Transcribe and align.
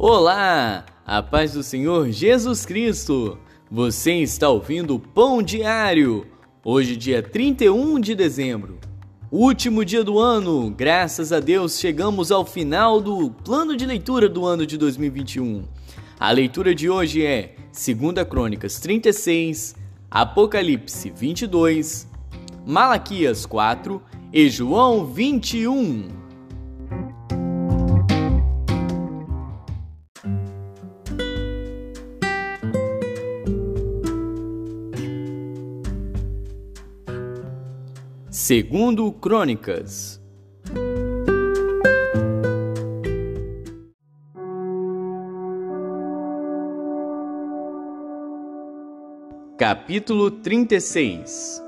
Olá, 0.00 0.86
a 1.04 1.20
paz 1.20 1.54
do 1.54 1.62
Senhor 1.64 2.08
Jesus 2.12 2.64
Cristo. 2.64 3.36
Você 3.68 4.12
está 4.12 4.48
ouvindo 4.48 4.94
o 4.94 5.00
Pão 5.00 5.42
Diário. 5.42 6.24
Hoje, 6.64 6.96
dia 6.96 7.20
31 7.20 7.98
de 7.98 8.14
dezembro. 8.14 8.78
Último 9.28 9.84
dia 9.84 10.04
do 10.04 10.20
ano, 10.20 10.70
graças 10.70 11.32
a 11.32 11.40
Deus 11.40 11.80
chegamos 11.80 12.30
ao 12.30 12.44
final 12.44 13.00
do 13.00 13.28
plano 13.44 13.76
de 13.76 13.84
leitura 13.84 14.28
do 14.28 14.46
ano 14.46 14.64
de 14.64 14.78
2021. 14.78 15.64
A 16.20 16.30
leitura 16.30 16.72
de 16.76 16.88
hoje 16.88 17.26
é 17.26 17.56
2 17.72 18.24
Crônicas 18.28 18.78
36, 18.78 19.74
Apocalipse 20.08 21.10
22, 21.10 22.08
Malaquias 22.64 23.44
4 23.44 24.00
e 24.32 24.48
João 24.48 25.06
21. 25.06 26.17
Segundo 38.30 39.10
Crônicas. 39.10 40.22
Capítulo 49.56 50.30
36 50.30 51.62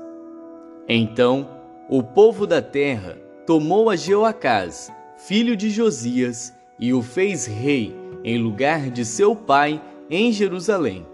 Então 0.87 1.49
o 1.89 2.03
povo 2.03 2.45
da 2.45 2.61
terra 2.61 3.17
tomou 3.47 3.89
a 3.89 3.95
Jeoacás, 3.95 4.91
filho 5.17 5.57
de 5.57 5.71
Josias, 5.71 6.53
e 6.79 6.93
o 6.93 7.01
fez 7.01 7.47
rei 7.47 7.95
em 8.23 8.37
lugar 8.37 8.91
de 8.91 9.03
seu 9.03 9.35
pai 9.35 9.81
em 10.07 10.31
Jerusalém. 10.31 11.07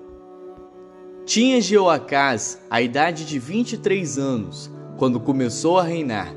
Tinha 1.25 1.61
Jeoacás 1.61 2.61
a 2.69 2.81
idade 2.81 3.25
de 3.25 3.39
vinte 3.39 3.73
e 3.73 3.77
três 3.77 4.17
anos, 4.17 4.69
quando 4.97 5.19
começou 5.19 5.77
a 5.77 5.83
reinar, 5.83 6.33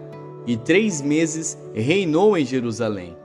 e 0.47 0.57
três 0.57 1.01
meses 1.01 1.59
reinou 1.75 2.37
em 2.37 2.45
Jerusalém. 2.45 3.17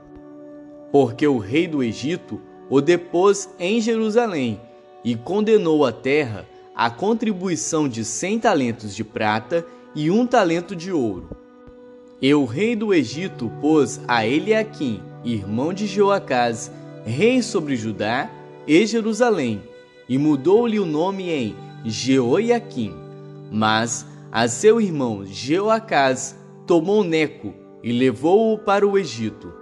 Porque 0.90 1.26
o 1.26 1.38
rei 1.38 1.66
do 1.66 1.82
Egito 1.82 2.40
o 2.68 2.80
depôs 2.80 3.48
em 3.58 3.80
Jerusalém 3.80 4.60
e 5.04 5.14
condenou 5.14 5.84
a 5.84 5.92
terra 5.92 6.46
a 6.74 6.90
contribuição 6.90 7.88
de 7.88 8.04
cem 8.04 8.38
talentos 8.38 8.94
de 8.94 9.04
prata 9.04 9.64
e 9.94 10.10
um 10.10 10.26
talento 10.26 10.76
de 10.76 10.92
ouro. 10.92 11.30
E 12.20 12.34
o 12.34 12.44
rei 12.44 12.74
do 12.74 12.92
Egito 12.92 13.50
pôs 13.60 14.00
a 14.08 14.26
Eliaquim, 14.26 15.00
irmão 15.24 15.72
de 15.72 15.86
Joacás, 15.86 16.70
rei 17.04 17.40
sobre 17.42 17.76
Judá 17.76 18.30
e 18.66 18.84
Jerusalém, 18.84 19.62
e 20.08 20.18
mudou-lhe 20.18 20.78
o 20.78 20.86
nome 20.86 21.30
em 21.30 21.54
Jeoiaquim. 21.84 22.94
Mas 23.50 24.06
a 24.30 24.48
seu 24.48 24.80
irmão 24.80 25.24
Jeoacás 25.24 26.38
tomou 26.66 27.04
Neco 27.04 27.54
e 27.82 27.92
levou-o 27.92 28.58
para 28.58 28.86
o 28.86 28.98
Egito. 28.98 29.52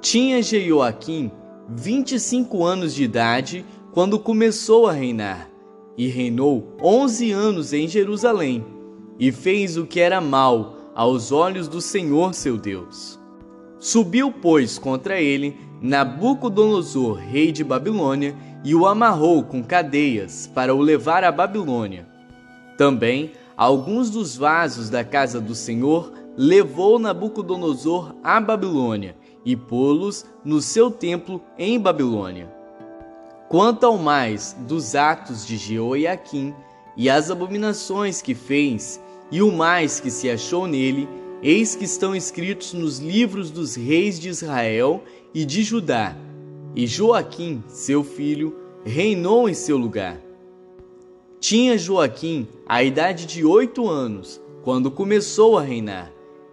Tinha 0.00 0.42
Jeoaquim 0.42 1.30
vinte 1.68 2.16
e 2.16 2.20
cinco 2.20 2.64
anos 2.64 2.94
de 2.94 3.04
idade 3.04 3.64
quando 3.92 4.18
começou 4.18 4.86
a 4.86 4.92
reinar, 4.92 5.48
e 5.96 6.08
reinou 6.08 6.76
onze 6.82 7.30
anos 7.30 7.72
em 7.72 7.86
Jerusalém, 7.86 8.64
e 9.18 9.30
fez 9.30 9.76
o 9.76 9.86
que 9.86 10.00
era 10.00 10.20
mal 10.20 10.76
aos 10.94 11.30
olhos 11.30 11.68
do 11.68 11.80
Senhor 11.80 12.34
seu 12.34 12.56
Deus. 12.56 13.20
Subiu, 13.78 14.32
pois, 14.32 14.78
contra 14.78 15.20
ele 15.20 15.56
Nabucodonosor, 15.80 17.16
rei 17.16 17.52
de 17.52 17.62
Babilônia, 17.62 18.34
e 18.64 18.74
o 18.74 18.86
amarrou 18.86 19.42
com 19.42 19.62
cadeias 19.62 20.50
para 20.54 20.74
o 20.74 20.80
levar 20.80 21.24
à 21.24 21.32
Babilônia. 21.32 22.06
Também 22.78 23.32
alguns 23.62 24.10
dos 24.10 24.36
vasos 24.36 24.90
da 24.90 25.04
casa 25.04 25.40
do 25.40 25.54
Senhor 25.54 26.12
levou 26.36 26.98
Nabucodonosor 26.98 28.12
à 28.20 28.40
Babilônia 28.40 29.14
e 29.44 29.54
pô-los 29.54 30.24
no 30.44 30.60
seu 30.60 30.90
templo 30.90 31.40
em 31.56 31.78
Babilônia. 31.78 32.52
Quanto 33.48 33.86
ao 33.86 33.96
mais 33.96 34.56
dos 34.66 34.96
atos 34.96 35.46
de 35.46 35.56
Jeoiaquim 35.56 36.52
e 36.96 37.08
as 37.08 37.30
abominações 37.30 38.20
que 38.20 38.34
fez, 38.34 39.00
e 39.30 39.40
o 39.40 39.52
mais 39.52 40.00
que 40.00 40.10
se 40.10 40.28
achou 40.28 40.66
nele, 40.66 41.08
eis 41.40 41.76
que 41.76 41.84
estão 41.84 42.16
escritos 42.16 42.72
nos 42.72 42.98
livros 42.98 43.48
dos 43.48 43.76
reis 43.76 44.18
de 44.18 44.28
Israel 44.28 45.04
e 45.32 45.44
de 45.44 45.62
Judá. 45.62 46.16
E 46.74 46.84
Joaquim, 46.84 47.62
seu 47.68 48.02
filho, 48.02 48.56
reinou 48.84 49.48
em 49.48 49.54
seu 49.54 49.76
lugar. 49.76 50.31
Tinha 51.42 51.76
Joaquim 51.76 52.46
a 52.68 52.84
idade 52.84 53.26
de 53.26 53.44
oito 53.44 53.88
anos 53.88 54.40
quando 54.62 54.92
começou 54.92 55.58
a 55.58 55.62
reinar, 55.62 56.12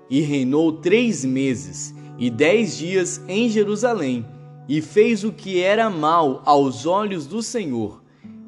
e 0.09 0.19
reinou 0.19 0.71
três 0.71 1.23
meses 1.23 1.93
e 2.17 2.27
dez 2.27 2.75
dias 2.75 3.21
em 3.27 3.47
Jerusalém, 3.49 4.25
e 4.67 4.81
fez 4.81 5.23
o 5.23 5.31
que 5.31 5.61
era 5.61 5.91
mal 5.91 6.41
aos 6.43 6.87
olhos 6.87 7.27
do 7.27 7.43
Senhor. 7.43 8.01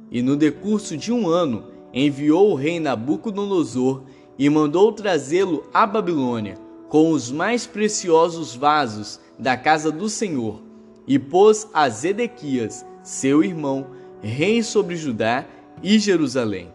E 0.09 0.23
no 0.23 0.35
decurso 0.35 0.97
de 0.97 1.13
um 1.13 1.27
ano 1.27 1.65
enviou 1.93 2.49
o 2.49 2.55
rei 2.55 2.79
Nabucodonosor 2.79 4.01
e 4.35 4.49
mandou 4.49 4.91
trazê-lo 4.91 5.63
à 5.71 5.85
Babilônia, 5.85 6.57
com 6.89 7.11
os 7.11 7.31
mais 7.31 7.67
preciosos 7.67 8.55
vasos 8.55 9.19
da 9.37 9.55
casa 9.55 9.91
do 9.91 10.09
Senhor, 10.09 10.59
e 11.05 11.19
pôs 11.19 11.67
a 11.71 11.87
Zedequias, 11.87 12.83
seu 13.03 13.43
irmão, 13.43 13.85
rei 14.23 14.63
sobre 14.63 14.95
Judá 14.95 15.45
e 15.83 15.99
Jerusalém. 15.99 16.69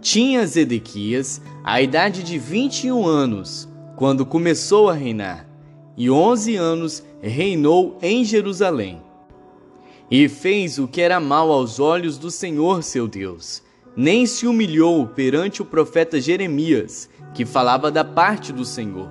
Tinha 0.00 0.46
Zedequias 0.46 1.42
a 1.62 1.80
idade 1.82 2.22
de 2.22 2.38
21 2.38 3.06
anos 3.06 3.68
quando 3.96 4.24
começou 4.24 4.88
a 4.88 4.94
reinar, 4.94 5.46
e 5.96 6.10
11 6.10 6.56
anos 6.56 7.04
reinou 7.20 7.98
em 8.00 8.24
Jerusalém. 8.24 9.02
E 10.10 10.26
fez 10.28 10.78
o 10.78 10.88
que 10.88 11.02
era 11.02 11.20
mal 11.20 11.52
aos 11.52 11.78
olhos 11.78 12.16
do 12.16 12.30
Senhor 12.30 12.82
seu 12.82 13.06
Deus, 13.06 13.62
nem 13.94 14.24
se 14.24 14.46
humilhou 14.46 15.06
perante 15.06 15.60
o 15.60 15.66
profeta 15.66 16.18
Jeremias, 16.18 17.10
que 17.34 17.44
falava 17.44 17.90
da 17.90 18.02
parte 18.04 18.52
do 18.52 18.64
Senhor. 18.64 19.10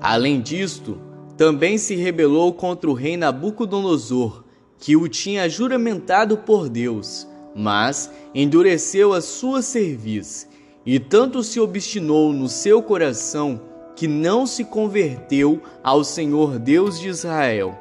Além 0.00 0.40
disto, 0.40 1.00
também 1.36 1.78
se 1.78 1.94
rebelou 1.94 2.52
contra 2.52 2.90
o 2.90 2.92
rei 2.92 3.16
Nabucodonosor, 3.16 4.44
que 4.78 4.94
o 4.94 5.08
tinha 5.08 5.48
juramentado 5.48 6.36
por 6.36 6.68
Deus, 6.68 7.26
mas 7.54 8.10
endureceu 8.34 9.12
a 9.12 9.20
sua 9.20 9.62
cerviz, 9.62 10.48
e 10.84 10.98
tanto 10.98 11.42
se 11.42 11.60
obstinou 11.60 12.32
no 12.32 12.48
seu 12.48 12.82
coração 12.82 13.60
que 13.94 14.08
não 14.08 14.46
se 14.46 14.64
converteu 14.64 15.60
ao 15.82 16.02
Senhor 16.02 16.58
Deus 16.58 16.98
de 16.98 17.08
Israel. 17.08 17.76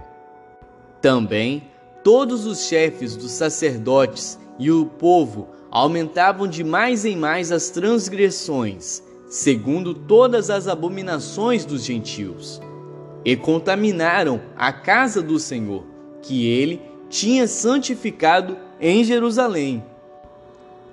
Também 1.02 1.64
todos 2.04 2.46
os 2.46 2.66
chefes 2.66 3.16
dos 3.16 3.32
sacerdotes 3.32 4.38
e 4.58 4.70
o 4.72 4.86
povo 4.86 5.48
aumentavam 5.72 6.48
de 6.48 6.64
mais 6.64 7.06
em 7.06 7.16
mais 7.16 7.52
as 7.52 7.70
transgressões, 7.70 9.02
segundo 9.30 9.94
todas 9.94 10.50
as 10.50 10.68
abominações 10.68 11.64
dos 11.64 11.86
gentios, 11.86 12.62
e 13.24 13.36
contaminaram 13.36 14.42
a 14.58 14.74
casa 14.74 15.22
do 15.22 15.40
Senhor, 15.40 15.86
que 16.22 16.48
ele 16.48 16.82
tinha 17.10 17.48
santificado 17.48 18.58
em 18.80 19.04
Jerusalém. 19.04 19.84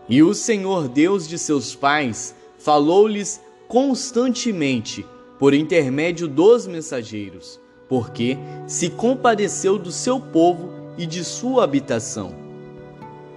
E 0.09 0.23
o 0.23 0.35
Senhor 0.35 0.89
Deus 0.89 1.27
de 1.27 1.39
seus 1.39 1.75
pais 1.75 2.35
falou-lhes 2.59 3.41
constantemente 3.69 5.05
por 5.39 5.53
intermédio 5.53 6.29
dos 6.29 6.67
mensageiros, 6.67 7.61
porque 7.89 8.39
se 8.67 8.91
compadeceu 8.91 9.79
do 9.79 9.93
seu 9.93 10.21
povo 10.21 10.71
e 10.97 11.07
de 11.07 11.25
sua 11.25 11.65
habitação. 11.65 12.35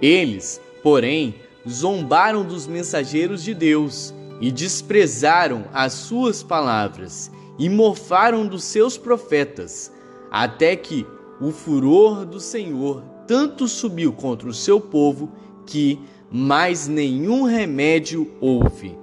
Eles, 0.00 0.60
porém, 0.82 1.34
zombaram 1.68 2.44
dos 2.44 2.66
mensageiros 2.66 3.42
de 3.42 3.52
Deus 3.52 4.14
e 4.40 4.50
desprezaram 4.50 5.66
as 5.72 5.92
suas 5.92 6.42
palavras 6.42 7.30
e 7.58 7.68
mofaram 7.68 8.46
dos 8.46 8.64
seus 8.64 8.96
profetas, 8.96 9.92
até 10.30 10.74
que 10.74 11.06
o 11.40 11.50
furor 11.50 12.24
do 12.24 12.40
Senhor 12.40 13.02
tanto 13.30 13.68
subiu 13.68 14.12
contra 14.12 14.48
o 14.48 14.52
seu 14.52 14.80
povo 14.80 15.30
que 15.64 16.00
mais 16.32 16.88
nenhum 16.88 17.44
remédio 17.44 18.28
houve. 18.40 18.98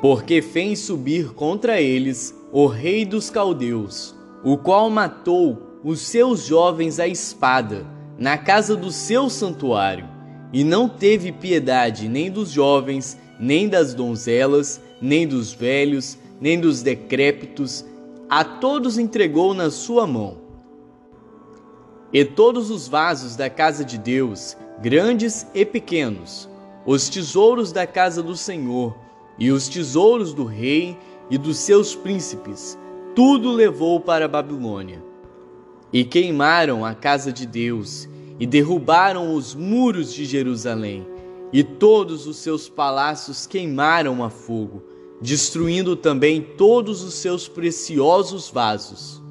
Porque 0.00 0.40
fez 0.40 0.78
subir 0.78 1.32
contra 1.32 1.80
eles 1.80 2.32
o 2.52 2.66
rei 2.66 3.04
dos 3.04 3.30
caldeus, 3.30 4.14
o 4.44 4.56
qual 4.56 4.88
matou 4.88 5.80
os 5.82 6.02
seus 6.02 6.46
jovens 6.46 7.00
à 7.00 7.08
espada 7.08 7.84
na 8.16 8.38
casa 8.38 8.76
do 8.76 8.92
seu 8.92 9.28
santuário, 9.28 10.08
e 10.52 10.62
não 10.62 10.88
teve 10.88 11.32
piedade 11.32 12.08
nem 12.08 12.30
dos 12.30 12.48
jovens, 12.48 13.18
nem 13.40 13.68
das 13.68 13.92
donzelas, 13.92 14.80
nem 15.00 15.26
dos 15.26 15.52
velhos, 15.52 16.16
nem 16.40 16.60
dos 16.60 16.80
decrépitos, 16.80 17.84
a 18.30 18.44
todos 18.44 18.98
entregou 18.98 19.52
na 19.52 19.68
sua 19.68 20.06
mão 20.06 20.41
E 22.12 22.24
todos 22.26 22.70
os 22.70 22.86
vasos 22.86 23.36
da 23.36 23.48
casa 23.48 23.84
de 23.84 23.96
Deus, 23.96 24.54
grandes 24.82 25.46
e 25.54 25.64
pequenos, 25.64 26.46
os 26.84 27.08
tesouros 27.08 27.72
da 27.72 27.86
casa 27.86 28.22
do 28.22 28.36
Senhor 28.36 28.94
e 29.38 29.50
os 29.50 29.66
tesouros 29.66 30.34
do 30.34 30.44
rei 30.44 30.98
e 31.30 31.38
dos 31.38 31.56
seus 31.56 31.94
príncipes, 31.94 32.78
tudo 33.14 33.50
levou 33.50 33.98
para 33.98 34.26
a 34.26 34.28
Babilônia. 34.28 35.02
E 35.90 36.04
queimaram 36.04 36.84
a 36.84 36.94
casa 36.94 37.32
de 37.32 37.46
Deus 37.46 38.06
e 38.38 38.46
derrubaram 38.46 39.34
os 39.34 39.54
muros 39.54 40.12
de 40.12 40.26
Jerusalém, 40.26 41.06
e 41.50 41.62
todos 41.62 42.26
os 42.26 42.36
seus 42.38 42.68
palácios 42.68 43.46
queimaram 43.46 44.22
a 44.22 44.28
fogo, 44.28 44.82
destruindo 45.20 45.94
também 45.94 46.42
todos 46.42 47.02
os 47.02 47.14
seus 47.14 47.46
preciosos 47.48 48.50
vasos. 48.50 49.21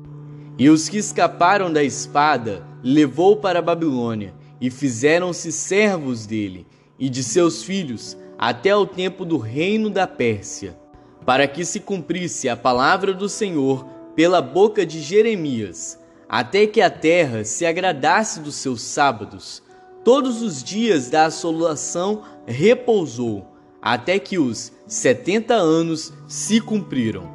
E 0.58 0.70
os 0.70 0.90
que 0.90 0.98
escaparam 0.98 1.72
da 1.72 1.84
espada 1.84 2.66
levou 2.84 3.38
para 3.38 3.60
a 3.60 3.62
Babilônia, 3.62 4.34
e 4.62 4.70
fizeram-se 4.70 5.52
servos 5.52 6.28
dele 6.28 6.68
e 7.00 7.10
de 7.10 7.24
seus 7.24 7.64
filhos 7.64 8.16
até 8.38 8.76
o 8.76 8.86
tempo 8.86 9.26
do 9.26 9.38
reino 9.38 9.90
da 9.90 10.06
Pérsia, 10.06 10.78
para 11.26 11.48
que 11.48 11.66
se 11.66 11.80
cumprisse 11.80 12.48
a 12.48 12.56
palavra 12.56 13.12
do 13.12 13.28
Senhor 13.28 13.86
pela 14.16 14.42
boca 14.42 14.86
de 14.86 15.02
Jeremias, 15.02 16.00
até 16.30 16.68
que 16.68 16.80
a 16.80 16.90
terra 16.90 17.44
se 17.44 17.66
agradasse 17.66 18.40
dos 18.40 18.56
seus 18.56 18.82
sábados. 18.82 19.64
Todos 20.04 20.42
os 20.42 20.64
dias 20.64 21.10
da 21.10 21.26
assolação 21.26 22.22
repousou, 22.46 23.48
até 23.82 24.20
que 24.20 24.38
os 24.38 24.72
setenta 24.88 25.56
anos 25.56 26.14
se 26.28 26.62
cumpriram. 26.62 27.32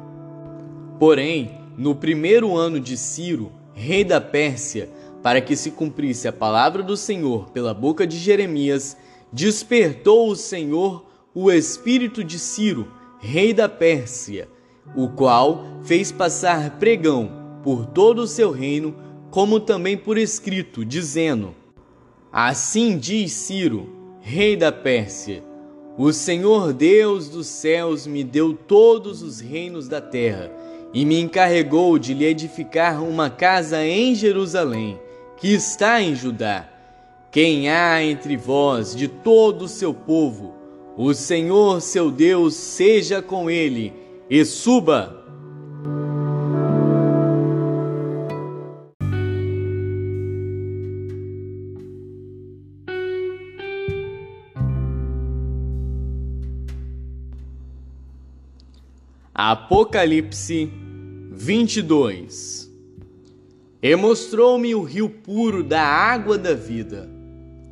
Porém, 0.97 1.57
no 1.77 1.93
primeiro 1.93 2.57
ano 2.57 2.79
de 2.79 2.97
Ciro, 2.97 3.51
rei 3.73 4.03
da 4.03 4.19
Pérsia, 4.19 4.89
para 5.21 5.39
que 5.39 5.55
se 5.55 5.71
cumprisse 5.71 6.27
a 6.27 6.33
palavra 6.33 6.81
do 6.81 6.97
Senhor 6.97 7.51
pela 7.51 7.73
boca 7.73 8.07
de 8.07 8.17
Jeremias, 8.17 8.97
despertou 9.31 10.29
o 10.29 10.35
Senhor 10.35 11.05
o 11.35 11.51
espírito 11.51 12.23
de 12.23 12.39
Ciro, 12.39 12.91
rei 13.19 13.53
da 13.53 13.69
Pérsia, 13.69 14.49
o 14.95 15.09
qual 15.09 15.63
fez 15.83 16.11
passar 16.11 16.79
pregão 16.79 17.59
por 17.63 17.85
todo 17.85 18.19
o 18.19 18.27
seu 18.27 18.49
reino, 18.49 18.95
como 19.29 19.59
também 19.59 19.95
por 19.95 20.17
escrito, 20.17 20.83
dizendo: 20.83 21.53
Assim 22.31 22.97
diz 22.97 23.33
Ciro, 23.33 23.89
rei 24.19 24.55
da 24.55 24.71
Pérsia: 24.71 25.43
O 25.95 26.11
Senhor 26.11 26.73
Deus 26.73 27.29
dos 27.29 27.45
céus 27.45 28.07
me 28.07 28.23
deu 28.23 28.53
todos 28.53 29.21
os 29.21 29.39
reinos 29.39 29.87
da 29.87 30.01
terra 30.01 30.51
e 30.93 31.05
me 31.05 31.19
encarregou 31.19 31.97
de 31.99 32.13
lhe 32.13 32.25
edificar 32.25 33.03
uma 33.03 33.29
casa 33.29 33.85
em 33.85 34.15
Jerusalém, 34.15 34.99
que 35.37 35.53
está 35.53 36.01
em 36.01 36.15
Judá 36.15 36.67
quem 37.37 37.69
há 37.69 38.01
entre 38.03 38.35
vós 38.35 38.95
de 38.95 39.07
todo 39.07 39.65
o 39.65 39.67
seu 39.67 39.93
povo, 39.93 40.55
o 40.97 41.13
Senhor 41.13 41.81
seu 41.81 42.09
Deus 42.09 42.55
seja 42.55 43.21
com 43.21 43.47
ele 43.47 43.93
e 44.29 44.43
suba. 44.43 45.16
Apocalipse 59.39 60.67
22 61.31 62.73
E 63.79 63.95
mostrou-me 63.95 64.73
o 64.73 64.81
rio 64.81 65.07
puro 65.07 65.63
da 65.63 65.83
água 65.83 66.39
da 66.39 66.55
vida 66.55 67.07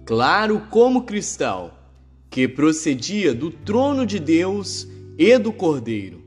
claro 0.05 0.61
como 0.69 1.05
cristal, 1.05 1.89
que 2.29 2.47
procedia 2.47 3.33
do 3.33 3.49
trono 3.49 4.05
de 4.05 4.19
Deus 4.19 4.87
e 5.17 5.39
do 5.39 5.51
Cordeiro. 5.51 6.21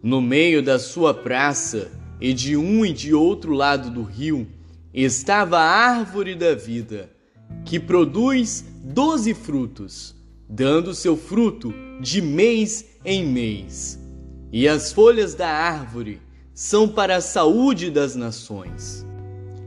No 0.00 0.20
meio 0.20 0.62
da 0.62 0.78
sua 0.78 1.12
praça, 1.12 1.90
e 2.20 2.32
de 2.32 2.56
um 2.56 2.86
e 2.86 2.92
de 2.92 3.12
outro 3.12 3.52
lado 3.52 3.90
do 3.90 4.04
rio, 4.04 4.46
estava 4.94 5.58
a 5.58 5.68
árvore 5.68 6.36
da 6.36 6.54
vida, 6.54 7.10
que 7.64 7.80
produz 7.80 8.64
doze 8.84 9.34
frutos, 9.34 10.14
dando 10.48 10.94
seu 10.94 11.16
fruto 11.16 11.74
de 12.00 12.22
mês 12.22 12.84
em 13.04 13.26
mês. 13.26 13.98
E 14.52 14.66
as 14.66 14.92
folhas 14.92 15.34
da 15.34 15.48
árvore 15.48 16.20
são 16.54 16.88
para 16.88 17.16
a 17.16 17.20
saúde 17.20 17.90
das 17.90 18.16
nações. 18.16 19.06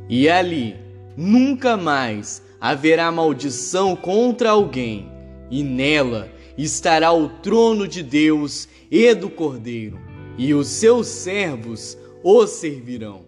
E 0.10 0.28
ali 0.28 0.76
nunca 1.16 1.78
mais 1.78 2.42
haverá 2.60 3.12
maldição 3.12 3.96
contra 3.96 4.52
alguém, 4.52 5.10
e 5.50 5.64
nela 5.64 6.30
estará 6.58 7.12
o 7.12 7.30
trono 7.30 7.88
de 7.88 8.04
Deus 8.04 8.68
e 8.90 9.14
do 9.14 9.30
Cordeiro, 9.30 10.00
e 10.38 10.54
os 10.54 10.68
seus 10.68 11.08
servos 11.08 11.98
o 12.24 12.46
servirão. 12.46 13.26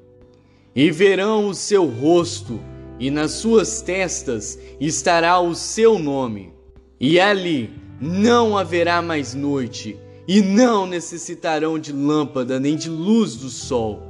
E 0.75 0.91
verão 0.91 1.47
o 1.47 1.53
seu 1.53 1.85
rosto, 1.85 2.59
e 2.99 3.11
nas 3.11 3.31
suas 3.31 3.81
testas 3.81 4.57
estará 4.79 5.39
o 5.39 5.53
seu 5.53 5.99
nome. 5.99 6.53
E 6.99 7.19
ali 7.19 7.69
não 7.99 8.57
haverá 8.57 9.01
mais 9.01 9.33
noite, 9.33 9.97
e 10.27 10.41
não 10.41 10.85
necessitarão 10.85 11.77
de 11.77 11.91
lâmpada 11.91 12.59
nem 12.59 12.75
de 12.75 12.89
luz 12.89 13.35
do 13.35 13.49
sol, 13.49 14.01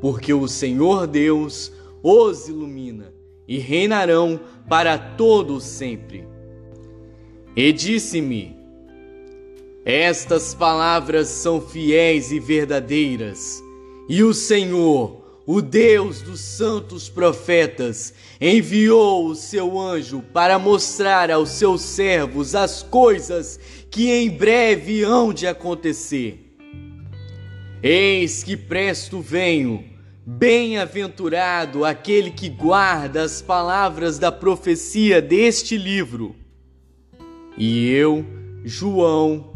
porque 0.00 0.32
o 0.32 0.48
Senhor 0.48 1.06
Deus 1.06 1.72
os 2.02 2.48
ilumina 2.48 3.12
e 3.46 3.58
reinarão 3.58 4.40
para 4.68 4.96
todo 4.96 5.60
sempre. 5.60 6.24
E 7.54 7.72
disse-me: 7.72 8.56
Estas 9.84 10.54
palavras 10.54 11.28
são 11.28 11.60
fiéis 11.60 12.30
e 12.32 12.40
verdadeiras, 12.40 13.62
e 14.08 14.22
o 14.22 14.32
Senhor, 14.32 15.19
o 15.46 15.60
Deus 15.60 16.22
dos 16.22 16.40
santos 16.40 17.08
profetas, 17.08 18.14
enviou 18.40 19.26
o 19.26 19.34
seu 19.34 19.78
anjo 19.78 20.22
para 20.32 20.58
mostrar 20.58 21.30
aos 21.30 21.50
seus 21.50 21.82
servos 21.82 22.54
as 22.54 22.82
coisas 22.82 23.58
que 23.90 24.10
em 24.10 24.30
breve 24.30 25.02
hão 25.02 25.32
de 25.32 25.46
acontecer. 25.46 26.50
Eis 27.82 28.44
que 28.44 28.56
presto 28.56 29.20
venho. 29.20 29.84
Bem-aventurado 30.24 31.84
aquele 31.84 32.30
que 32.30 32.48
guarda 32.48 33.22
as 33.22 33.40
palavras 33.40 34.18
da 34.18 34.30
profecia 34.30 35.20
deste 35.20 35.76
livro. 35.76 36.36
E 37.56 37.88
eu, 37.88 38.24
João, 38.62 39.54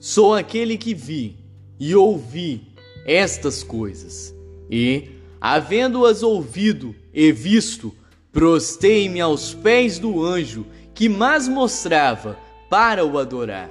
sou 0.00 0.34
aquele 0.34 0.76
que 0.76 0.94
vi 0.94 1.36
e 1.78 1.94
ouvi 1.94 2.74
estas 3.06 3.62
coisas, 3.62 4.34
e, 4.70 5.10
havendo-as 5.40 6.22
ouvido 6.22 6.94
e 7.12 7.32
visto, 7.32 7.94
prostei-me 8.32 9.20
aos 9.20 9.54
pés 9.54 9.98
do 9.98 10.22
anjo 10.24 10.66
que 10.94 11.08
mais 11.08 11.48
mostrava 11.48 12.38
para 12.68 13.04
o 13.04 13.18
adorar. 13.18 13.70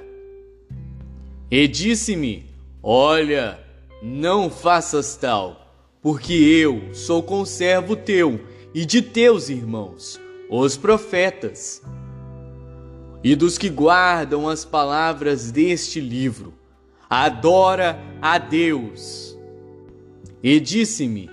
E 1.50 1.66
disse-me: 1.68 2.46
Olha, 2.82 3.58
não 4.02 4.50
faças 4.50 5.16
tal 5.16 5.68
porque 6.02 6.32
eu 6.32 6.94
sou 6.94 7.22
conservo 7.22 7.96
teu 7.96 8.40
e 8.74 8.84
de 8.84 9.02
teus 9.02 9.48
irmãos, 9.48 10.20
os 10.48 10.76
profetas, 10.76 11.82
e 13.22 13.34
dos 13.34 13.58
que 13.58 13.68
guardam 13.68 14.48
as 14.48 14.64
palavras 14.64 15.50
deste 15.50 16.00
livro. 16.00 16.54
Adora 17.10 17.98
a 18.22 18.38
Deus. 18.38 19.37
E 20.42 20.60
disse-me: 20.60 21.28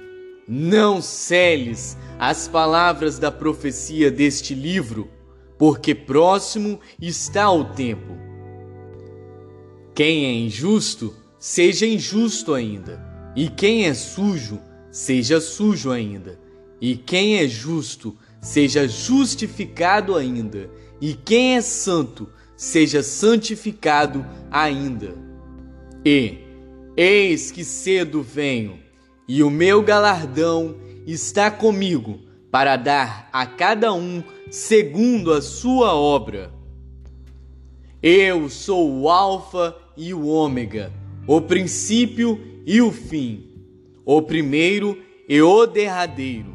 Não 0.48 1.02
celes 1.02 1.98
as 2.20 2.48
palavras 2.48 3.20
da 3.20 3.32
profecia 3.32 4.10
deste 4.10 4.54
livro, 4.54 5.10
porque 5.58 5.94
próximo 5.94 6.80
está 7.02 7.52
o 7.52 7.66
tempo. 7.66 8.14
Quem 9.94 10.26
é 10.26 10.34
injusto, 10.34 11.14
seja 11.40 11.86
injusto 11.86 12.54
ainda 12.54 13.16
e 13.36 13.50
quem 13.50 13.86
é 13.86 13.94
sujo, 13.94 14.62
seja 14.90 15.42
sujo 15.42 15.92
ainda. 15.92 16.40
E 16.80 16.96
quem 16.96 17.38
é 17.38 17.48
justo, 17.48 18.16
seja 18.42 18.88
justificado 18.88 20.16
ainda. 20.16 20.70
E 21.02 21.14
quem 21.14 21.58
é 21.58 21.62
santo, 21.62 22.30
seja 22.56 23.04
santificado 23.04 24.26
ainda. 24.50 25.14
E 26.06 26.38
eis 26.96 27.52
que 27.52 27.66
cedo 27.66 28.24
venho, 28.24 28.80
e 29.28 29.42
o 29.42 29.50
meu 29.50 29.82
galardão 29.82 30.76
está 31.06 31.50
comigo 31.50 32.20
para 32.52 32.76
dar 32.76 33.30
a 33.34 33.46
cada 33.46 33.94
um 33.94 34.24
segundo 34.50 35.34
a 35.34 35.42
sua 35.42 35.94
obra. 35.94 36.54
Eu 38.02 38.50
sou 38.50 39.02
o 39.02 39.10
Alfa 39.10 39.76
e 39.98 40.14
o 40.14 40.28
Ômega, 40.28 40.92
o 41.28 41.42
princípio 41.42 42.40
e 42.66 42.82
o 42.82 42.92
fim, 42.92 43.50
o 44.06 44.22
primeiro 44.22 44.98
e 45.28 45.42
o 45.42 45.66
derradeiro. 45.66 46.54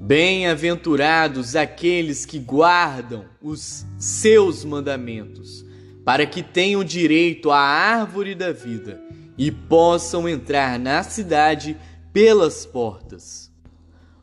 Bem-aventurados 0.00 1.54
aqueles 1.54 2.26
que 2.26 2.38
guardam 2.38 3.24
os 3.40 3.86
seus 3.98 4.64
mandamentos, 4.64 5.64
para 6.04 6.26
que 6.26 6.42
tenham 6.42 6.82
direito 6.82 7.50
à 7.50 7.58
árvore 7.58 8.34
da 8.34 8.50
vida 8.50 9.00
e 9.44 9.50
possam 9.50 10.28
entrar 10.28 10.78
na 10.78 11.02
cidade 11.02 11.76
pelas 12.12 12.66
portas. 12.66 13.50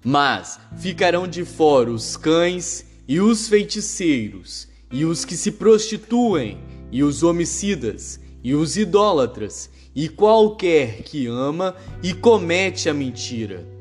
Mas 0.04 0.60
ficarão 0.78 1.28
de 1.28 1.44
fora 1.44 1.92
os 1.92 2.16
cães 2.16 2.86
e 3.08 3.20
os 3.20 3.48
feiticeiros, 3.50 4.68
e 4.92 5.04
os 5.04 5.26
que 5.26 5.36
se 5.36 5.52
prostituem, 5.52 6.60
e 6.92 7.04
os 7.04 7.24
homicidas, 7.24 8.20
e 8.44 8.54
os 8.54 8.78
idólatras, 8.78 9.70
e 9.96 10.08
qualquer 10.08 11.04
que 11.04 11.28
ama 11.28 11.76
e 12.02 12.14
comete 12.14 12.88
a 12.88 12.94
mentira 12.94 13.80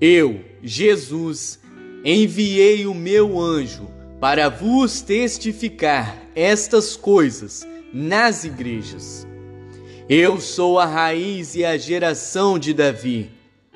eu, 0.00 0.44
Jesus, 0.62 1.58
enviei 2.04 2.86
o 2.86 2.94
meu 2.94 3.40
anjo 3.40 3.88
para 4.20 4.48
vos 4.48 5.00
testificar 5.00 6.16
estas 6.36 6.96
coisas 6.96 7.66
nas 7.92 8.44
igrejas. 8.44 9.27
Eu 10.08 10.40
sou 10.40 10.78
a 10.78 10.86
raiz 10.86 11.54
e 11.54 11.66
a 11.66 11.76
geração 11.76 12.58
de 12.58 12.72
Davi, 12.72 13.30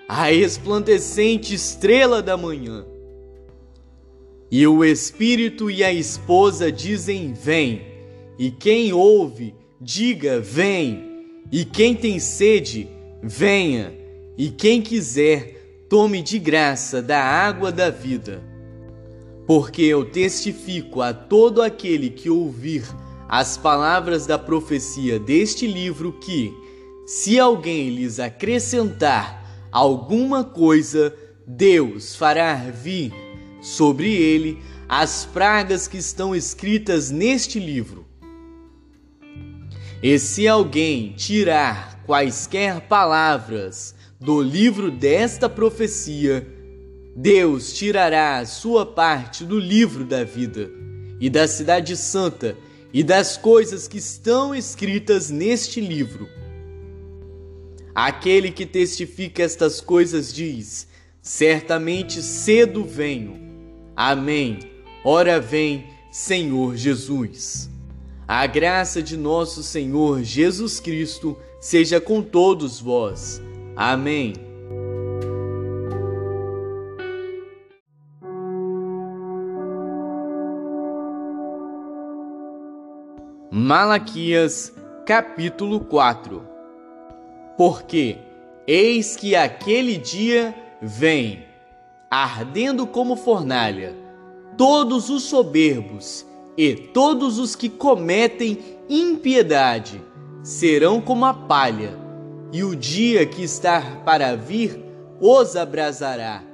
a 0.08 0.24
resplandecente 0.24 1.54
estrela 1.54 2.22
da 2.22 2.38
manhã. 2.38 2.86
E 4.50 4.66
o 4.66 4.82
Espírito 4.82 5.70
e 5.70 5.84
a 5.84 5.92
esposa 5.92 6.72
dizem: 6.72 7.34
Vem, 7.34 7.82
e 8.38 8.50
quem 8.50 8.94
ouve, 8.94 9.54
diga: 9.78 10.40
Vem, 10.40 11.26
e 11.52 11.66
quem 11.66 11.94
tem 11.94 12.18
sede, 12.18 12.88
venha, 13.22 13.92
e 14.38 14.48
quem 14.48 14.80
quiser, 14.80 15.84
tome 15.86 16.22
de 16.22 16.38
graça 16.38 17.02
da 17.02 17.22
água 17.22 17.70
da 17.70 17.90
vida. 17.90 18.42
Porque 19.46 19.82
eu 19.82 20.06
testifico 20.06 21.02
a 21.02 21.12
todo 21.12 21.60
aquele 21.60 22.08
que 22.08 22.30
ouvir 22.30 22.84
as 23.32 23.56
palavras 23.56 24.26
da 24.26 24.38
profecia 24.38 25.18
deste 25.18 25.66
livro 25.66 26.12
que, 26.12 26.54
se 27.06 27.40
alguém 27.40 27.88
lhes 27.88 28.20
acrescentar 28.20 29.66
alguma 29.72 30.44
coisa, 30.44 31.16
Deus 31.46 32.14
fará 32.14 32.56
vir 32.56 33.10
sobre 33.62 34.12
ele 34.12 34.62
as 34.86 35.24
pragas 35.24 35.88
que 35.88 35.96
estão 35.96 36.36
escritas 36.36 37.10
neste 37.10 37.58
livro. 37.58 38.04
E 40.02 40.18
se 40.18 40.46
alguém 40.46 41.14
tirar 41.14 42.02
quaisquer 42.04 42.82
palavras 42.82 43.94
do 44.20 44.42
livro 44.42 44.90
desta 44.90 45.48
profecia, 45.48 46.46
Deus 47.16 47.72
tirará 47.72 48.36
a 48.40 48.44
sua 48.44 48.84
parte 48.84 49.42
do 49.42 49.58
livro 49.58 50.04
da 50.04 50.22
vida 50.22 50.70
e 51.18 51.30
da 51.30 51.48
cidade 51.48 51.96
santa 51.96 52.54
e 52.92 53.02
das 53.02 53.36
coisas 53.36 53.88
que 53.88 53.98
estão 53.98 54.54
escritas 54.54 55.30
neste 55.30 55.80
livro. 55.80 56.28
Aquele 57.94 58.50
que 58.50 58.66
testifica 58.66 59.42
estas 59.42 59.80
coisas 59.80 60.32
diz: 60.32 60.86
Certamente 61.20 62.22
cedo 62.22 62.84
venho. 62.84 63.40
Amém. 63.96 64.58
Ora 65.04 65.40
vem, 65.40 65.86
Senhor 66.10 66.76
Jesus. 66.76 67.70
A 68.26 68.46
graça 68.46 69.02
de 69.02 69.16
nosso 69.16 69.62
Senhor 69.62 70.22
Jesus 70.22 70.80
Cristo 70.80 71.36
seja 71.60 72.00
com 72.00 72.22
todos 72.22 72.80
vós. 72.80 73.42
Amém. 73.76 74.51
Malaquias, 83.74 84.70
capítulo 85.06 85.80
4 85.80 86.46
Porque 87.56 88.18
eis 88.66 89.16
que 89.16 89.34
aquele 89.34 89.96
dia 89.96 90.54
vem, 90.82 91.46
ardendo 92.10 92.86
como 92.86 93.16
fornalha, 93.16 93.96
todos 94.58 95.08
os 95.08 95.22
soberbos 95.22 96.26
e 96.54 96.74
todos 96.74 97.38
os 97.38 97.56
que 97.56 97.70
cometem 97.70 98.58
impiedade 98.90 100.02
serão 100.42 101.00
como 101.00 101.24
a 101.24 101.32
palha 101.32 101.98
e 102.52 102.62
o 102.62 102.76
dia 102.76 103.24
que 103.24 103.42
está 103.42 104.02
para 104.04 104.36
vir 104.36 104.84
os 105.18 105.56
abrasará, 105.56 106.44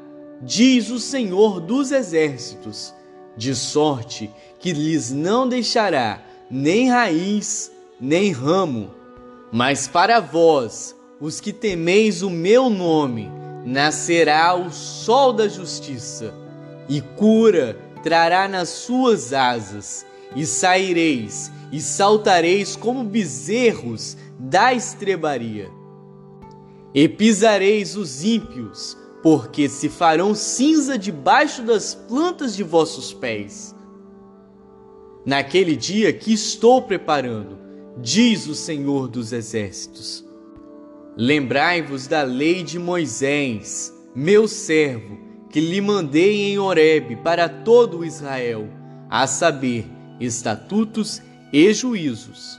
diz 0.41 0.89
o 0.89 1.01
Senhor 1.01 1.59
dos 1.59 1.91
Exércitos, 1.91 2.95
de 3.37 3.57
sorte 3.57 4.31
que 4.61 4.73
lhes 4.73 5.11
não 5.11 5.49
deixará 5.49 6.28
nem 6.51 6.91
raiz, 6.91 7.71
nem 8.01 8.33
ramo. 8.33 8.91
Mas 9.53 9.89
para 9.89 10.21
vós, 10.21 10.95
os 11.21 11.41
que 11.41 11.53
temeis 11.53 12.23
o 12.23 12.31
meu 12.31 12.69
nome, 12.69 13.31
nascerá 13.65 14.55
o 14.55 14.71
sol 14.71 15.33
da 15.33 15.49
justiça, 15.49 16.35
e 16.89 17.01
cura 17.01 17.79
trará 18.03 18.49
nas 18.49 18.69
suas 18.69 19.33
asas, 19.33 20.07
e 20.37 20.45
saireis 20.45 21.51
e 21.73 21.81
saltareis 21.81 22.77
como 22.77 23.05
bezerros 23.05 24.17
da 24.39 24.73
estrebaria 24.73 25.79
e 26.95 27.09
pisareis 27.09 27.97
os 27.97 28.25
ímpios, 28.25 28.97
porque 29.23 29.69
se 29.69 29.89
farão 29.89 30.35
cinza 30.35 30.99
debaixo 30.99 31.63
das 31.63 31.95
plantas 31.95 32.57
de 32.57 32.63
vossos 32.63 33.13
pés. 33.13 33.75
Naquele 35.29 35.77
dia 35.77 36.11
que 36.11 36.33
estou 36.33 36.81
preparando, 36.81 37.59
diz 38.01 38.47
o 38.47 38.55
Senhor 38.55 39.07
dos 39.07 39.31
Exércitos. 39.31 40.25
Lembrai-vos 41.15 42.07
da 42.07 42.23
lei 42.23 42.63
de 42.63 42.79
Moisés, 42.79 43.93
meu 44.15 44.49
servo, 44.49 45.19
que 45.51 45.61
lhe 45.61 45.83
mandei 45.83 46.45
em 46.45 46.59
Horebe 46.59 47.15
para 47.15 47.47
todo 47.47 48.07
Israel, 48.07 48.71
a 49.11 49.27
saber, 49.27 49.85
estatutos 50.19 51.21
e 51.53 51.75
juízos. 51.75 52.59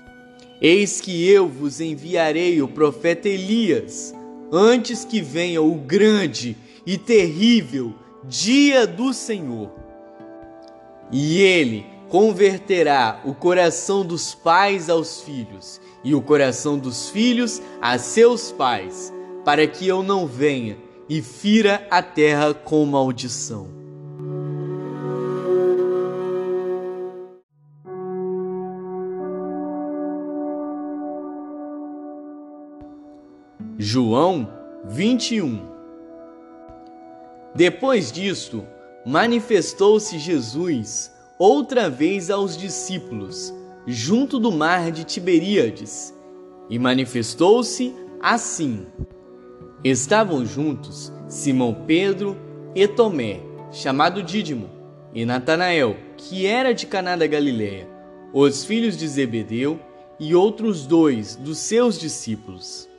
Eis 0.61 1.01
que 1.01 1.27
eu 1.27 1.49
vos 1.49 1.81
enviarei 1.81 2.61
o 2.61 2.67
profeta 2.67 3.27
Elias, 3.27 4.13
antes 4.53 5.03
que 5.03 5.21
venha 5.21 5.59
o 5.59 5.73
grande 5.73 6.55
e 6.85 6.99
terrível 6.99 7.95
dia 8.25 8.85
do 8.85 9.11
Senhor. 9.11 9.71
E 11.11 11.39
ele 11.39 11.97
converterá 12.09 13.21
o 13.23 13.33
coração 13.35 14.03
dos 14.03 14.33
pais 14.33 14.89
aos 14.89 15.21
filhos 15.21 15.79
e 16.03 16.15
o 16.15 16.21
coração 16.21 16.77
dos 16.77 17.09
filhos 17.09 17.61
a 17.79 17.97
seus 17.99 18.51
pais, 18.51 19.13
para 19.45 19.65
que 19.67 19.87
eu 19.87 20.01
não 20.01 20.25
venha 20.25 20.77
e 21.07 21.21
fira 21.21 21.87
a 21.89 22.01
terra 22.01 22.53
com 22.53 22.85
maldição. 22.85 23.79
João 33.77 34.51
21 34.85 35.65
Depois 37.55 38.11
disto, 38.11 38.65
manifestou-se 39.05 40.19
Jesus 40.19 41.11
outra 41.39 41.89
vez 41.89 42.29
aos 42.29 42.57
discípulos, 42.57 43.53
junto 43.87 44.37
do 44.37 44.51
mar 44.51 44.91
de 44.91 45.05
Tiberíades, 45.05 46.13
e 46.69 46.77
manifestou-se 46.77 47.95
assim. 48.21 48.85
Estavam 49.81 50.45
juntos 50.45 51.13
Simão 51.29 51.73
Pedro 51.87 52.37
e 52.75 52.85
Tomé, 52.85 53.39
chamado 53.71 54.21
Dídimo, 54.21 54.69
e 55.13 55.25
Natanael, 55.25 55.95
que 56.17 56.45
era 56.45 56.73
de 56.73 56.85
Caná 56.85 57.15
da 57.15 57.25
Galiléia, 57.25 57.87
os 58.33 58.65
filhos 58.65 58.97
de 58.97 59.07
Zebedeu 59.07 59.79
e 60.19 60.35
outros 60.35 60.85
dois 60.85 61.37
dos 61.37 61.57
seus 61.59 61.97
discípulos. 61.97 62.89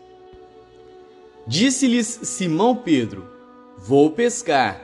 Disse-lhes 1.46 2.06
Simão 2.22 2.74
Pedro: 2.74 3.28
Vou 3.76 4.10
pescar. 4.10 4.82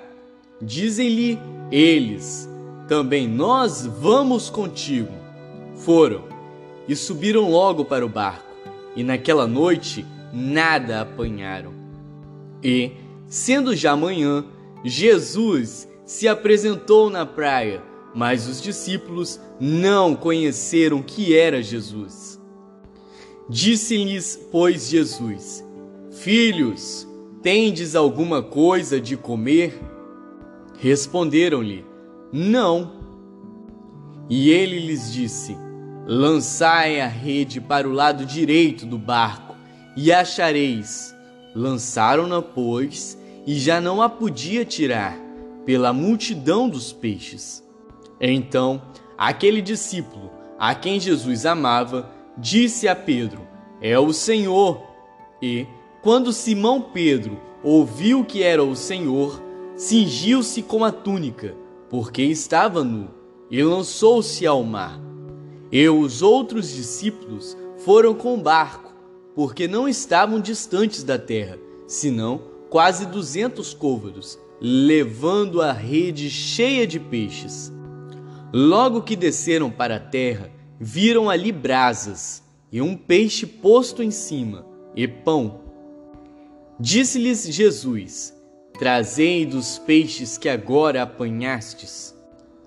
Dizem-lhe 0.61 1.39
eles: 1.71 2.49
Também 2.89 3.27
nós 3.29 3.85
vamos 3.85 4.49
contigo. 4.49 5.13
Foram 5.77 6.25
e 6.89 6.95
subiram 6.95 7.51
logo 7.51 7.85
para 7.85 8.07
o 8.07 8.09
barco, 8.09 8.47
e 8.95 9.03
naquela 9.03 9.47
noite 9.47 10.07
nada 10.33 11.01
apanharam. 11.01 11.73
E, 12.63 12.93
sendo 13.29 13.75
já 13.75 13.97
manhã, 13.97 14.45
Jesus 14.85 15.89
se 16.05 16.29
apresentou 16.29 17.11
na 17.11 17.27
praia, 17.27 17.83
mas 18.15 18.49
os 18.49 18.63
discípulos 18.63 19.41
não 19.61 20.15
conheceram 20.15 21.03
que 21.03 21.37
era 21.37 21.63
Jesus. 21.63 22.41
Disse-lhes, 23.49 24.49
pois, 24.51 24.89
Jesus: 24.89 25.65
Filhos, 26.11 27.07
tendes 27.43 27.95
alguma 27.95 28.43
coisa 28.43 29.01
de 29.01 29.17
comer? 29.17 29.79
Responderam-lhe: 30.79 31.85
Não. 32.33 32.93
E 34.29 34.51
ele 34.51 34.79
lhes 34.79 35.13
disse: 35.13 35.57
Lançai 36.07 37.01
a 37.01 37.07
rede 37.07 37.61
para 37.61 37.89
o 37.89 37.93
lado 37.93 38.25
direito 38.25 38.87
do 38.87 38.99
barco 38.99 39.55
e 39.97 40.13
achareis. 40.13 41.15
Lançaram-na, 41.55 42.43
pois, 42.43 43.19
e 43.47 43.55
já 43.55 43.81
não 43.81 44.03
a 44.03 44.09
podia 44.09 44.65
tirar, 44.65 45.17
pela 45.65 45.93
multidão 45.93 46.69
dos 46.69 46.93
peixes. 46.93 47.65
Então, 48.21 48.83
aquele 49.17 49.63
discípulo, 49.63 50.31
a 50.59 50.75
quem 50.75 51.01
Jesus 51.01 51.47
amava, 51.47 52.11
disse 52.37 52.89
a 52.89 52.95
Pedro: 52.95 53.47
É 53.81 53.99
o 53.99 54.13
Senhor. 54.13 54.83
E, 55.41 55.67
quando 56.03 56.33
Simão 56.33 56.81
Pedro 56.81 57.41
ouviu 57.63 58.25
que 58.25 58.43
era 58.43 58.63
o 58.63 58.77
Senhor, 58.77 59.43
cingiu-se 59.77 60.63
com 60.63 60.85
a 60.85 60.93
túnica, 60.93 61.55
porque 61.89 62.23
estava 62.23 62.83
nu, 62.83 63.09
e 63.51 63.63
lançou-se 63.63 64.47
ao 64.47 64.63
mar. 64.63 65.01
E 65.71 65.89
os 65.89 66.23
outros 66.23 66.73
discípulos 66.73 67.57
foram 67.79 68.15
com 68.15 68.35
o 68.35 68.43
barco, 68.43 68.95
porque 69.35 69.69
não 69.69 69.89
estavam 69.89 70.41
distantes 70.41 71.03
da 71.03 71.19
terra, 71.19 71.59
senão 71.87 72.41
quase 72.69 73.07
duzentos 73.07 73.73
côvados, 73.73 74.39
levando 74.61 75.63
a 75.63 75.73
rede 75.73 76.31
cheia 76.31 76.87
de 76.87 76.99
peixes. 76.99 77.73
Logo 78.53 79.03
que 79.03 79.15
desceram 79.15 79.71
para 79.71 79.97
a 79.97 80.01
terra, 80.01 80.51
viram 80.81 81.29
ali 81.29 81.53
brasas 81.53 82.43
e 82.73 82.81
um 82.83 82.97
peixe 82.97 83.47
posto 83.47 84.03
em 84.03 84.11
cima, 84.11 84.67
e 84.95 85.07
pão. 85.07 85.61
Disse-lhes 86.79 87.47
Jesus: 87.49 88.35
Trazei 88.79 89.47
dos 89.47 89.79
peixes 89.79 90.37
que 90.37 90.49
agora 90.49 91.03
apanhastes. 91.03 92.15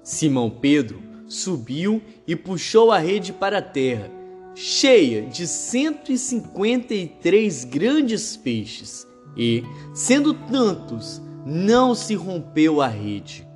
Simão 0.03 0.49
Pedro 0.49 1.01
subiu 1.27 2.01
e 2.27 2.35
puxou 2.35 2.91
a 2.91 2.97
rede 2.97 3.31
para 3.31 3.59
a 3.59 3.61
terra, 3.61 4.09
cheia 4.55 5.21
de 5.21 5.45
cento 5.45 6.11
e 6.11 6.17
cinquenta 6.17 6.93
e 6.93 7.07
três 7.07 7.63
grandes 7.63 8.35
peixes, 8.35 9.05
e, 9.37 9.63
sendo 9.93 10.33
tantos, 10.33 11.21
não 11.45 11.93
se 11.93 12.15
rompeu 12.15 12.81
a 12.81 12.87
rede. 12.87 13.47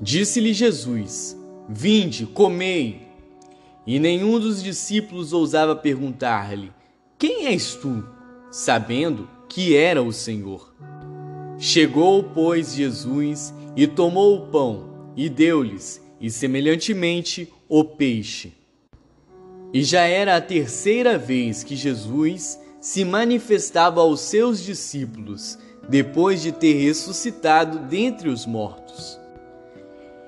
Disse-lhe 0.00 0.54
Jesus: 0.54 1.36
Vinde, 1.68 2.24
comei. 2.26 3.02
E 3.86 3.98
nenhum 3.98 4.40
dos 4.40 4.62
discípulos 4.62 5.32
ousava 5.32 5.76
perguntar-lhe: 5.76 6.72
Quem 7.18 7.46
és 7.46 7.74
tu? 7.74 8.04
sabendo 8.52 9.28
que 9.48 9.74
era 9.74 10.02
o 10.02 10.12
Senhor. 10.12 10.74
Chegou, 11.64 12.24
pois, 12.24 12.74
Jesus 12.74 13.54
e 13.76 13.86
tomou 13.86 14.36
o 14.36 14.46
pão 14.48 15.12
e 15.16 15.28
deu-lhes, 15.28 16.02
e 16.20 16.28
semelhantemente 16.28 17.54
o 17.68 17.84
peixe. 17.84 18.52
E 19.72 19.84
já 19.84 20.00
era 20.00 20.36
a 20.36 20.40
terceira 20.40 21.16
vez 21.16 21.62
que 21.62 21.76
Jesus 21.76 22.58
se 22.80 23.04
manifestava 23.04 24.00
aos 24.00 24.22
seus 24.22 24.60
discípulos, 24.60 25.56
depois 25.88 26.42
de 26.42 26.50
ter 26.50 26.72
ressuscitado 26.82 27.78
dentre 27.78 28.28
os 28.28 28.44
mortos. 28.44 29.16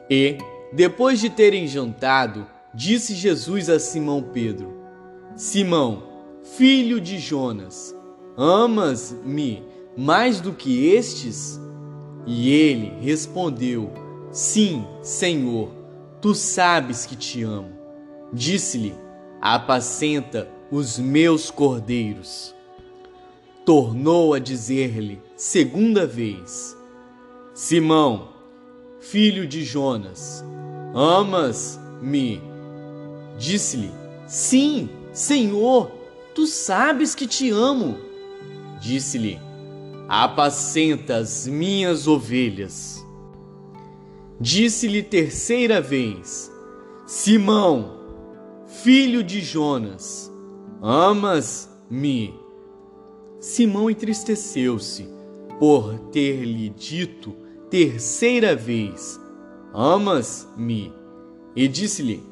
E, 0.09 0.39
depois 0.73 1.19
de 1.19 1.31
terem 1.31 1.67
jantado, 1.67 2.47
disse 2.73 3.13
Jesus 3.13 3.69
a 3.69 3.81
Simão 3.81 4.23
Pedro: 4.23 4.73
Simão, 5.35 6.05
filho 6.57 7.01
de 7.01 7.19
Jonas, 7.19 7.93
amas-me 8.37 9.74
mais 9.97 10.41
do 10.41 10.53
que 10.53 10.89
estes? 10.89 11.61
E 12.27 12.51
ele 12.51 12.93
respondeu: 13.01 13.93
Sim, 14.31 14.85
Senhor 15.03 15.85
Tu 16.25 16.35
sabes 16.35 17.05
que 17.05 17.15
te 17.15 17.43
amo. 17.43 17.71
Disse-lhe: 18.33 18.95
Apacenta 19.43 20.49
os 20.73 20.99
meus 20.99 21.51
cordeiros. 21.51 22.55
Tornou 23.63 24.33
a 24.33 24.39
dizer-lhe 24.39 25.21
segunda 25.37 26.07
vez: 26.07 26.75
Simão, 27.53 28.29
filho 29.01 29.47
de 29.47 29.63
Jonas, 29.65 30.43
amas-me? 30.95 32.41
Disse-lhe: 33.37 33.91
Sim, 34.27 34.89
Senhor, 35.13 35.91
tu 36.35 36.47
sabes 36.47 37.15
que 37.15 37.27
te 37.27 37.51
amo. 37.51 37.99
Disse-lhe: 38.81 39.39
Apacenta 40.09 41.17
as 41.17 41.47
minhas 41.47 42.07
ovelhas. 42.07 43.05
Disse-lhe 44.41 45.03
terceira 45.03 45.81
vez: 45.81 46.53
Simão, 47.07 47.99
filho 48.67 49.23
de 49.23 49.41
Jonas, 49.41 50.31
amas-me? 50.83 52.35
Simão 53.41 53.91
entristeceu-se 53.91 55.09
por 55.59 55.99
ter-lhe 56.11 56.69
dito 56.69 57.35
terceira 57.71 58.55
vez: 58.55 59.21
Amas-me? 59.73 60.93
E 61.57 61.67
disse-lhe: 61.67 62.23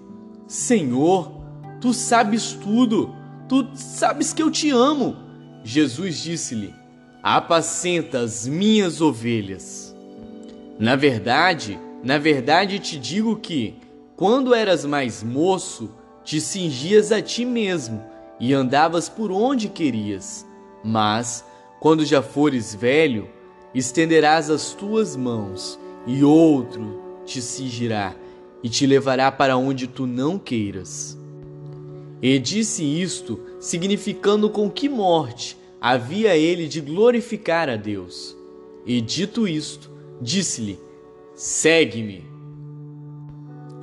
Senhor, 0.46 1.32
tu 1.80 1.94
sabes 1.94 2.52
tudo, 2.52 3.14
tu 3.48 3.66
sabes 3.74 4.32
que 4.32 4.42
eu 4.42 4.50
te 4.50 4.70
amo. 4.70 5.16
Jesus 5.64 6.18
disse-lhe: 6.18 6.81
Apacenta 7.22 8.18
as 8.18 8.48
minhas 8.48 9.00
ovelhas. 9.00 9.94
Na 10.76 10.96
verdade, 10.96 11.78
na 12.02 12.18
verdade 12.18 12.80
te 12.80 12.98
digo 12.98 13.36
que, 13.36 13.76
quando 14.16 14.52
eras 14.52 14.84
mais 14.84 15.22
moço, 15.22 15.88
te 16.24 16.40
cingias 16.40 17.12
a 17.12 17.22
ti 17.22 17.44
mesmo 17.44 18.02
e 18.40 18.52
andavas 18.52 19.08
por 19.08 19.30
onde 19.30 19.68
querias. 19.68 20.44
Mas, 20.82 21.44
quando 21.78 22.04
já 22.04 22.20
fores 22.20 22.74
velho, 22.74 23.28
estenderás 23.72 24.50
as 24.50 24.72
tuas 24.72 25.14
mãos, 25.14 25.78
e 26.04 26.24
outro 26.24 27.00
te 27.24 27.40
cingirá 27.40 28.16
e 28.64 28.68
te 28.68 28.84
levará 28.84 29.30
para 29.30 29.56
onde 29.56 29.86
tu 29.86 30.08
não 30.08 30.40
queiras. 30.40 31.16
E 32.20 32.36
disse 32.40 32.82
isto, 32.82 33.38
significando 33.60 34.50
com 34.50 34.68
que 34.68 34.88
morte 34.88 35.61
havia 35.82 36.36
ele 36.36 36.68
de 36.68 36.80
glorificar 36.80 37.68
a 37.68 37.74
Deus. 37.74 38.36
E 38.86 39.00
dito 39.00 39.48
isto, 39.48 39.90
disse-lhe: 40.20 40.78
Segue-me. 41.34 42.24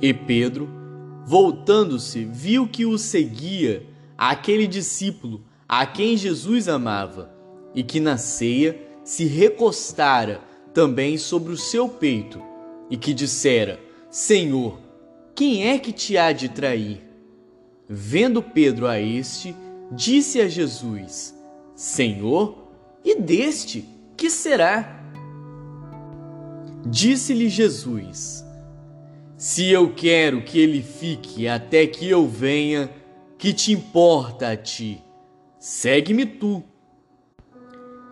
E 0.00 0.14
Pedro, 0.14 0.66
voltando-se, 1.26 2.24
viu 2.24 2.66
que 2.66 2.86
o 2.86 2.96
seguia 2.96 3.86
aquele 4.16 4.66
discípulo 4.66 5.42
a 5.68 5.84
quem 5.84 6.16
Jesus 6.16 6.68
amava 6.68 7.30
e 7.74 7.82
que 7.82 8.00
na 8.00 8.16
ceia 8.16 8.80
se 9.04 9.26
recostara 9.26 10.40
também 10.72 11.18
sobre 11.18 11.52
o 11.52 11.56
seu 11.56 11.86
peito 11.86 12.40
e 12.88 12.96
que 12.96 13.12
dissera: 13.12 13.78
Senhor, 14.10 14.78
quem 15.34 15.68
é 15.68 15.78
que 15.78 15.92
te 15.92 16.16
há 16.16 16.32
de 16.32 16.48
trair? 16.48 17.02
Vendo 17.86 18.42
Pedro 18.42 18.86
a 18.86 18.98
este, 18.98 19.54
disse 19.92 20.40
a 20.40 20.48
Jesus: 20.48 21.34
Senhor, 21.80 22.58
e 23.02 23.18
deste 23.18 23.88
que 24.14 24.28
será? 24.28 25.02
Disse-lhe 26.84 27.48
Jesus: 27.48 28.44
Se 29.38 29.70
eu 29.70 29.94
quero 29.94 30.42
que 30.42 30.58
ele 30.58 30.82
fique 30.82 31.48
até 31.48 31.86
que 31.86 32.06
eu 32.06 32.28
venha, 32.28 32.90
que 33.38 33.54
te 33.54 33.72
importa 33.72 34.50
a 34.50 34.56
ti? 34.58 35.02
Segue-me 35.58 36.26
tu. 36.26 36.62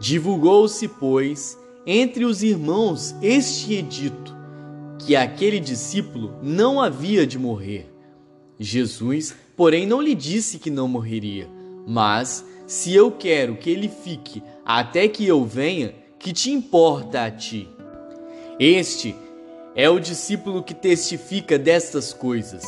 Divulgou-se, 0.00 0.88
pois, 0.88 1.58
entre 1.86 2.24
os 2.24 2.42
irmãos 2.42 3.14
este 3.20 3.74
edito, 3.74 4.34
que 4.98 5.14
aquele 5.14 5.60
discípulo 5.60 6.38
não 6.42 6.80
havia 6.80 7.26
de 7.26 7.38
morrer. 7.38 7.94
Jesus, 8.58 9.34
porém, 9.54 9.86
não 9.86 10.00
lhe 10.00 10.14
disse 10.14 10.58
que 10.58 10.70
não 10.70 10.88
morreria, 10.88 11.46
mas 11.86 12.42
se 12.68 12.94
eu 12.94 13.10
quero 13.10 13.56
que 13.56 13.70
ele 13.70 13.88
fique 13.88 14.42
até 14.62 15.08
que 15.08 15.26
eu 15.26 15.42
venha, 15.42 15.94
que 16.18 16.34
te 16.34 16.50
importa 16.50 17.24
a 17.24 17.30
ti? 17.30 17.66
Este 18.60 19.16
é 19.74 19.88
o 19.88 19.98
discípulo 19.98 20.62
que 20.62 20.74
testifica 20.74 21.58
destas 21.58 22.12
coisas 22.12 22.62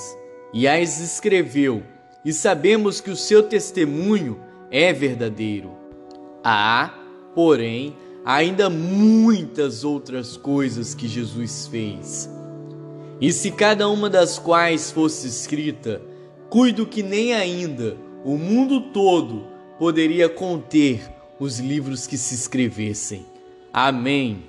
e 0.54 0.66
as 0.66 1.00
escreveu, 1.00 1.82
e 2.24 2.32
sabemos 2.32 2.98
que 2.98 3.10
o 3.10 3.16
seu 3.16 3.42
testemunho 3.42 4.40
é 4.70 4.90
verdadeiro. 4.90 5.76
Há, 6.42 6.94
porém, 7.34 7.94
ainda 8.24 8.70
muitas 8.70 9.84
outras 9.84 10.34
coisas 10.34 10.94
que 10.94 11.06
Jesus 11.06 11.66
fez. 11.66 12.28
E 13.20 13.30
se 13.34 13.50
cada 13.50 13.86
uma 13.86 14.08
das 14.08 14.38
quais 14.38 14.90
fosse 14.90 15.28
escrita, 15.28 16.00
cuido 16.48 16.86
que 16.86 17.02
nem 17.02 17.34
ainda 17.34 17.98
o 18.24 18.38
mundo 18.38 18.92
todo 18.92 19.59
poderia 19.80 20.28
conter 20.28 21.00
os 21.38 21.58
livros 21.58 22.06
que 22.06 22.18
se 22.18 22.34
escrevessem. 22.34 23.24
Amém. 23.72 24.44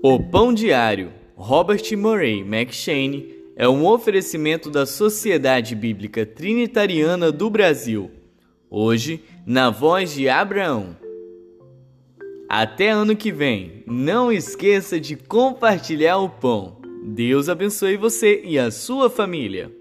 O 0.00 0.20
Pão 0.30 0.54
Diário, 0.54 1.12
Robert 1.34 1.82
Murray 1.98 2.42
McShane, 2.42 3.34
é 3.56 3.68
um 3.68 3.84
oferecimento 3.84 4.70
da 4.70 4.86
Sociedade 4.86 5.74
Bíblica 5.74 6.24
Trinitariana 6.24 7.32
do 7.32 7.50
Brasil. 7.50 8.08
Hoje, 8.70 9.24
na 9.44 9.68
voz 9.68 10.14
de 10.14 10.28
Abraão. 10.28 11.05
Até 12.48 12.90
ano 12.90 13.16
que 13.16 13.32
vem, 13.32 13.82
não 13.86 14.30
esqueça 14.30 15.00
de 15.00 15.16
compartilhar 15.16 16.18
o 16.18 16.28
pão. 16.28 16.76
Deus 17.04 17.48
abençoe 17.48 17.96
você 17.96 18.40
e 18.44 18.56
a 18.56 18.70
sua 18.70 19.10
família. 19.10 19.72